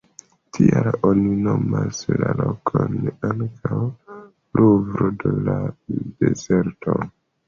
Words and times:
Tial 0.57 0.87
oni 1.07 1.33
nomas 1.47 1.99
la 2.21 2.31
lokon 2.39 2.95
ankaŭ 3.31 3.77
""Luvro 4.61 5.11
de 5.25 5.35
la 5.51 5.59
dezerto"". 6.25 6.97